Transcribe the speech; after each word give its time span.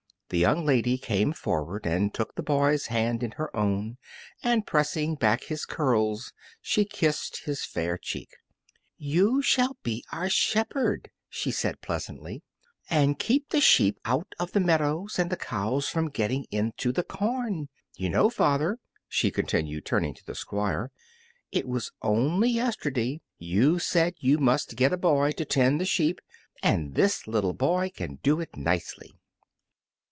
The 0.31 0.37
young 0.37 0.65
lady 0.65 0.97
came 0.97 1.33
forward 1.33 1.85
and 1.85 2.13
took 2.13 2.35
the 2.35 2.41
boy's 2.41 2.85
hand 2.85 3.21
in 3.21 3.31
her 3.31 3.53
own, 3.53 3.97
and 4.41 4.65
pressing 4.65 5.15
back 5.15 5.43
his 5.43 5.65
curls, 5.65 6.31
she 6.61 6.85
kissed 6.85 7.41
his 7.43 7.65
fair 7.65 7.97
cheek. 7.97 8.29
"You 8.95 9.41
shall 9.41 9.75
be 9.83 10.05
our 10.13 10.29
shepherd," 10.29 11.11
she 11.27 11.51
said, 11.51 11.81
pleasantly, 11.81 12.43
"and 12.89 13.19
keep 13.19 13.49
the 13.49 13.59
sheep 13.59 13.99
out 14.05 14.33
of 14.39 14.53
the 14.53 14.61
meadows 14.61 15.19
and 15.19 15.29
the 15.29 15.35
cows 15.35 15.89
from 15.89 16.09
getting 16.09 16.45
into 16.49 16.93
the 16.93 17.03
corn. 17.03 17.67
You 17.97 18.09
know, 18.09 18.29
father," 18.29 18.79
she 19.09 19.31
continued, 19.31 19.83
turning 19.85 20.13
to 20.13 20.25
the 20.25 20.33
Squire, 20.33 20.91
"it 21.51 21.67
was 21.67 21.91
only 22.01 22.51
yesterday 22.51 23.19
you 23.37 23.79
said 23.79 24.13
you 24.19 24.37
must 24.37 24.77
get 24.77 24.93
a 24.93 24.97
boy 24.97 25.31
to 25.31 25.43
tend 25.43 25.81
the 25.81 25.85
sheep, 25.85 26.21
and 26.63 26.95
this 26.95 27.27
little 27.27 27.51
boy 27.53 27.89
can 27.93 28.15
do 28.23 28.39
it 28.39 28.55
nicely." 28.55 29.17